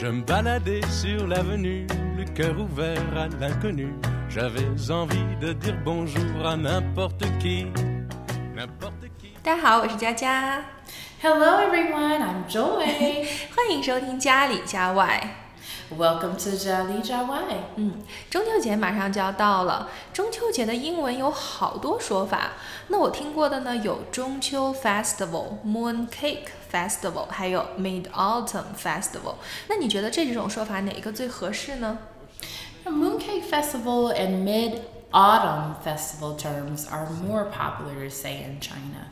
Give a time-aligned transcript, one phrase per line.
[0.00, 1.86] Je me baladais sur l'avenue,
[2.16, 3.94] le cœur ouvert à l'inconnu.
[4.28, 7.66] J'avais envie de dire bonjour à n'importe qui,
[8.54, 9.32] n'importe qui.
[9.42, 10.60] 大家好，我是佳佳，
[11.22, 13.24] Hello everyone, I'm Joy.
[13.54, 15.20] 欢迎收听家里家外。
[15.97, 17.55] Welcome to Jiali Jiawai。
[17.75, 22.53] 嗯，中秋节马上就要到了，中秋节的英文有好多说法。
[22.87, 29.35] 那我听过的呢，有中秋 Festival、Moon Cake Festival，还有 Mid Autumn Festival。
[29.67, 31.97] 那你觉得这几种说法哪一个最合适呢
[32.85, 34.79] ？Moon Cake Festival and Mid
[35.11, 39.07] Autumn Festival terms are more popular to say in China.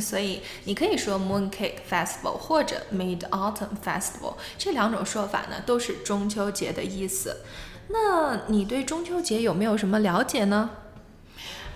[0.00, 7.42] 所以你可以说 Moon Cake Festival 或者 Mid Autumn Festival，这两种说法呢都是中秋节的意思。
[7.88, 10.70] 那你对中秋节有没有什么了解呢？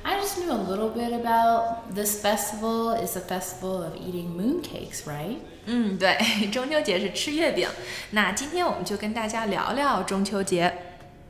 [0.03, 2.97] I just knew a little bit about this festival.
[2.97, 5.39] It's a festival of eating mooncakes, right?
[5.67, 7.69] 嗯，对，中秋节是吃月饼。
[8.13, 10.73] 那今天我们就跟大家聊聊中秋节。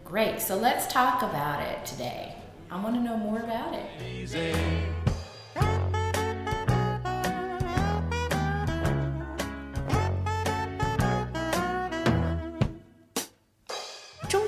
[0.08, 2.34] Great, so let's talk about it today.
[2.69, 3.91] I want to know more about it.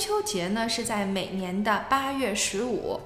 [0.04, 3.00] 秋节呢是在每年的八月十五。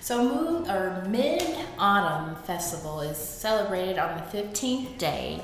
[0.00, 1.42] So Moon or Mid
[1.78, 5.40] Autumn Festival is celebrated on the 15th day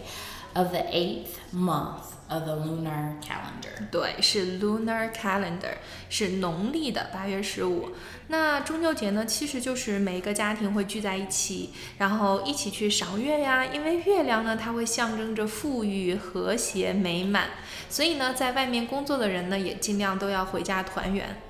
[0.57, 3.87] of the eighth month of the lunar calendar.
[3.91, 5.77] 对，是 lunar calendar，
[6.09, 7.91] 是农历的八月十五。
[8.29, 13.65] 那中秋节呢，其实就是每一个家庭会聚在一起，然后一起去赏月呀。
[13.67, 17.49] 因为月亮呢，它会象征着富裕、和谐、美满，
[17.87, 21.41] 所以呢，在外面工作的人呢，也尽量都要回家团圆。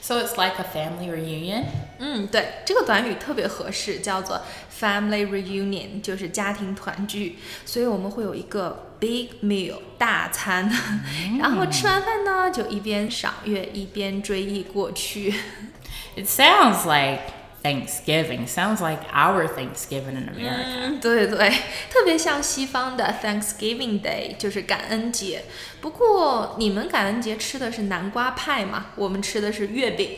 [0.00, 1.64] So it's like a family reunion.
[1.98, 4.40] 嗯，对，这个短语特别合适，叫做
[4.80, 7.38] family reunion，就是家庭团聚。
[7.66, 10.70] 所以我们会有一个 big meal 大餐，
[11.38, 15.34] 然后吃完饭呢，就一边赏月一边追忆过去。
[16.16, 17.20] It sounds like
[17.62, 18.46] Thanksgiving.
[18.46, 20.64] Sounds like our Thanksgiving in America.
[20.64, 21.50] 嗯，对对，
[21.90, 25.42] 特别像西方的 Thanksgiving Day，就是感恩节。
[25.80, 28.86] 不过你们感恩节吃的是南瓜派嘛？
[28.94, 30.16] 我们吃的是月饼。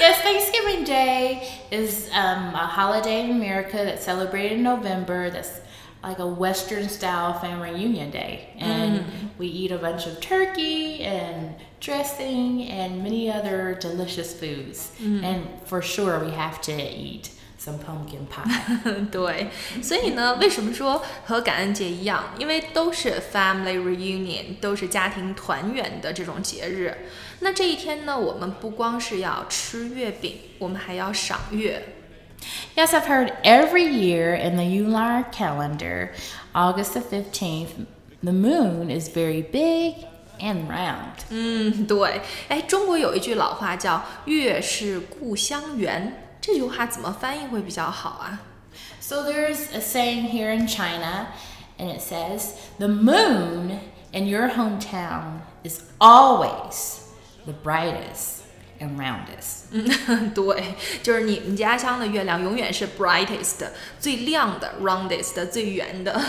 [0.00, 1.38] Yes, Thanksgiving Day
[1.70, 5.30] is um, a holiday in America that's celebrated in November.
[5.30, 5.60] That's
[6.02, 8.50] like a Western style family reunion day.
[8.58, 9.04] And
[9.38, 14.92] we eat a bunch of turkey and dressing and many other delicious foods.
[15.00, 19.06] And for sure, we have to eat some pumpkin pie.
[19.10, 19.48] 对，
[19.82, 22.34] 所以呢，为什么说和感恩节一样？
[22.38, 27.08] 因为都是 family reunion，都是家庭团圆的这种节日。
[27.40, 31.82] 那这一天呢，我们不光是要吃月饼，我们还要赏月。
[32.76, 36.12] yes, I've heard every year in the lunar calendar,
[36.54, 37.86] August the 15th,
[38.22, 40.06] the moon is very big
[40.40, 41.24] and round.
[41.30, 48.40] 嗯，对，哎，中国有一句老话叫“月是故乡圆”，这句话怎么翻译会比较好啊？
[49.00, 51.28] So there's a saying here in China,
[51.78, 53.78] and it says, The moon
[54.12, 57.00] in your hometown is always
[57.44, 58.44] the brightest
[58.80, 59.64] and roundest.
[59.70, 63.66] 嗯，对，就是你们家乡的月亮永远是 brightest
[64.00, 66.20] 最亮的，roundest 最圆的。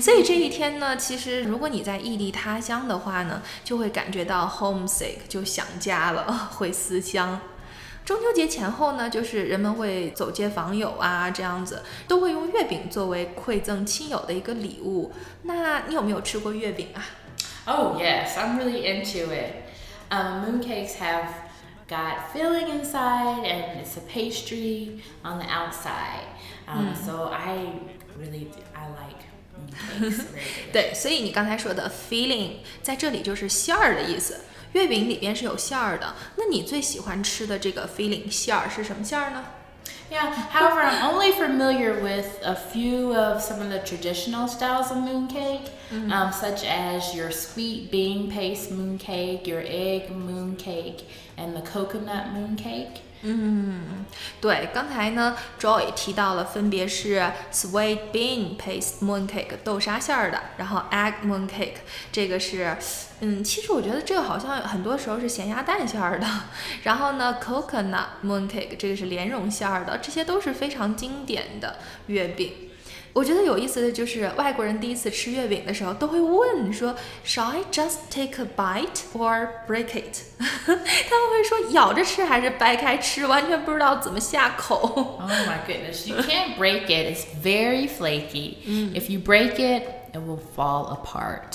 [0.00, 7.40] 所以这一天呢，其实如果你在异地他乡的话呢，就会感觉到 homesick，就想家了，会思乡。
[8.04, 15.10] 中秋节前后呢，就是人们会走街访友啊，这样子都会用月饼作为馈赠亲友的一个礼物。
[15.44, 17.00] 那你有没有吃过月饼啊？
[17.64, 19.64] Oh, yes, I'm really into it.
[20.10, 21.28] Um, mooncakes have
[21.88, 26.26] got filling inside, and it's a pastry on the outside.
[26.66, 27.80] Um, So I
[28.18, 29.20] really, I like
[29.54, 30.00] mooncakes.
[30.00, 30.72] Very good.
[30.72, 34.40] 对，所以你刚才说的 filling 在这里就是馅儿的意思。
[34.72, 39.44] 月饼里边是有馅儿的，那你最喜欢吃的这个 filling 馅儿是什么馅儿呢？
[40.11, 44.97] Yeah, however, I'm only familiar with a few of some of the traditional styles of
[44.97, 45.69] mooncake,
[46.11, 51.03] um, such as your sweet bean paste mooncake, your egg mooncake,
[51.37, 52.99] and the coconut mooncake.
[53.21, 54.05] 嗯
[54.39, 57.21] 对，刚才呢，Joy 提到了，分别是
[57.51, 61.79] sweet bean paste mooncake 豆沙馅儿的，然后 egg mooncake
[62.11, 62.77] 这个是，
[63.19, 66.25] 嗯，其实我觉得这个好像很多时候是咸鸭蛋馅儿的，
[66.83, 71.75] 然后呢 coconut mooncake 这个是莲蓉馅儿的，这些都是非常经典的
[72.07, 72.68] 月饼。
[73.13, 76.95] 我觉得有意思的就是外国人第一次吃月饼的时候都会问说
[77.25, 80.19] ，Shall I just take a bite or break it？
[80.37, 85.19] 他们会说咬着吃还是掰开吃，完全不知道怎么下口。
[85.19, 87.15] Oh my goodness, you can't break it.
[87.15, 88.57] It's very flaky.
[88.93, 89.83] If you break it,
[90.13, 91.49] it will fall apart.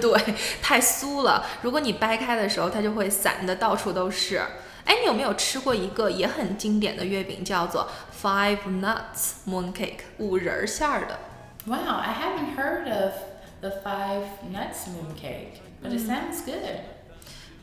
[0.00, 1.46] 对，太酥了。
[1.62, 4.42] 如果你掰开的时候，它就会散的到处都是。
[4.87, 7.89] 哎，你有没有吃过一个也很经典的月饼，叫做
[8.21, 11.19] Five Nuts Mooncake，五仁馅儿的？
[11.65, 13.13] Wow, I haven't heard of
[13.61, 16.81] the five nuts mooncake, but it sounds good.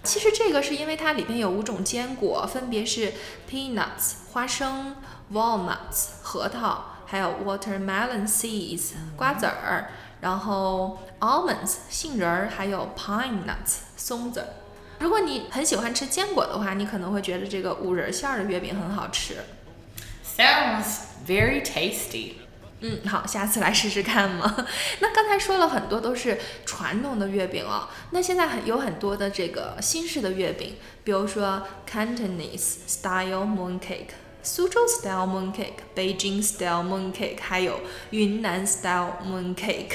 [0.02, 3.12] 其实这个是因为它里边有五种坚果，分别是
[3.46, 4.96] peanuts 花生、
[5.30, 9.90] walnuts 核桃，还有 watermelon seeds 瓜子儿，
[10.22, 14.46] 然后 almonds 杏仁儿，还有 pine nuts 松子儿。
[14.99, 19.37] 如果你很喜欢吃坚果的话，你可能会觉得这个五仁馅儿的月饼很好吃。
[20.37, 20.85] Sounds
[21.27, 22.33] very tasty.
[22.81, 24.67] 嗯，好，下次来试试看嘛。
[24.99, 34.09] 那刚才说了很多都是传统的月饼哦，那现在很有很多的这个新式的月饼，比如说 Cantonese style mooncake、
[34.44, 37.80] 苏州 style mooncake、Beijing style mooncake，还有
[38.10, 39.92] 云南 style mooncake。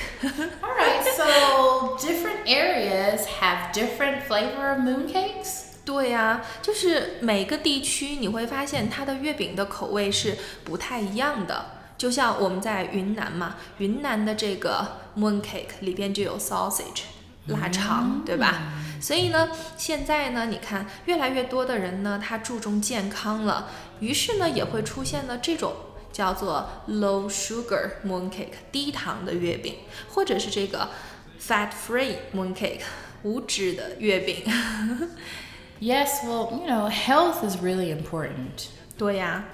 [0.61, 5.63] All right, so different areas have different flavor of mooncakes.
[5.83, 11.65] 对呀、就是每个地区你会发现它的月饼的口味是不太一样的。
[11.97, 17.03] 就像我们在云南嘛，云南的这个 mooncake 里边就有 sausage
[17.47, 18.73] 腊肠，对吧？
[19.00, 23.68] 所以呢，现在呢，你看越来越多的人呢，他注重健康了，
[24.00, 25.72] 于是呢，也会出现了这种
[26.12, 29.76] 叫做 low sugar mooncake 低糖的月饼，
[30.10, 30.90] 或者是这个
[31.40, 32.80] fat free mooncake
[33.22, 34.44] 无脂的月饼。
[35.80, 38.66] Yes, well, you know, health is really important.
[38.98, 39.44] 对呀，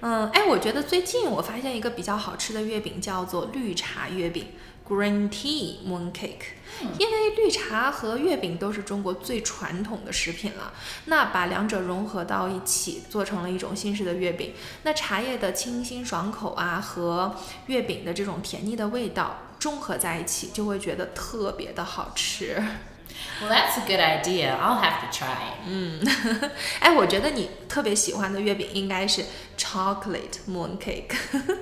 [0.00, 4.46] 嗯，哎，我觉得最近我发现一个比较好吃的月饼，叫做绿茶月饼
[4.88, 6.54] （Green Tea Mooncake）。
[6.98, 10.72] 因为绿茶和月饼都是中国最传统的食品了，
[11.04, 14.52] 那把两者融合到一起，做成了一种新式的月饼。
[14.82, 17.36] 那茶叶的清新爽口啊，和
[17.66, 22.60] 月饼的这种甜腻的味道中和在一起，就会觉得特别的好吃。
[23.41, 24.53] Well, that's a good idea.
[24.61, 26.51] I'll have to try it.
[26.81, 29.23] 哎，我觉得你特别喜欢的月饼应该是
[29.57, 31.15] chocolate mooncake。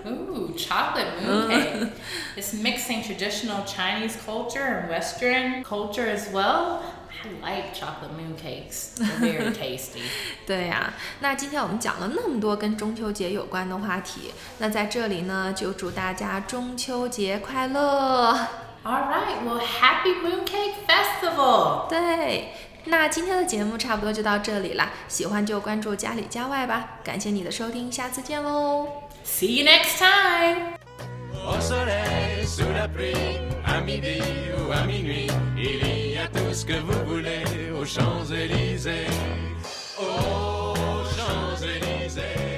[0.05, 1.89] Ooh, chocolate mooncake.
[2.35, 6.81] it's mixing traditional Chinese culture and Western culture as well.
[7.23, 8.95] I like chocolate mooncakes.
[8.97, 10.01] They're very tasty.
[10.47, 18.47] 对呀、那今天我们讲了那么多跟中秋节有关的话题，那在这里呢，就祝大家中秋节快乐。
[18.83, 20.75] All right, well, happy mooncake
[21.22, 21.88] Festival.
[21.88, 22.48] 对，
[22.86, 26.98] 那今天的节目差不多就到这里啦，喜欢就关注家里家外吧。
[27.04, 28.86] 感谢你的收听，下次见喽。
[29.24, 30.74] See you next time.
[31.44, 34.20] Au soleil, sous la pluie, à midi
[34.58, 37.42] ou à minuit, il y a tout ce que vous voulez
[37.76, 39.06] aux Champs-Élysées.
[39.98, 42.51] Aux Champs-Élysées.